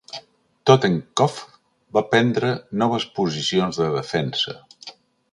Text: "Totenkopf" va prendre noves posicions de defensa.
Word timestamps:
"Totenkopf" 0.69 1.35
va 1.97 2.03
prendre 2.13 2.49
noves 2.83 3.05
posicions 3.19 3.81
de 3.83 3.91
defensa. 3.97 4.55